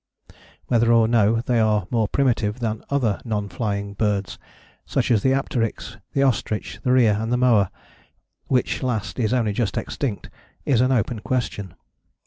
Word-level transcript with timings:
Whether 0.65 0.91
or 0.91 1.07
no 1.07 1.41
they 1.41 1.59
are 1.59 1.85
more 1.91 2.07
primitive 2.07 2.59
than 2.59 2.83
other 2.89 3.21
nonflying 3.23 3.95
birds, 3.95 4.39
such 4.83 5.11
as 5.11 5.21
the 5.21 5.33
apteryx, 5.33 5.97
the 6.13 6.23
ostrich, 6.23 6.79
the 6.81 6.91
rhea 6.91 7.13
and 7.19 7.31
the 7.31 7.37
moa, 7.37 7.69
which 8.47 8.81
last 8.81 9.19
is 9.19 9.31
only 9.31 9.53
just 9.53 9.77
extinct, 9.77 10.31
is 10.65 10.81
an 10.81 10.91
open 10.91 11.19
question. 11.19 11.75